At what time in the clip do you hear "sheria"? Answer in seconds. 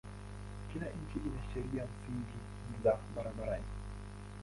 1.53-1.83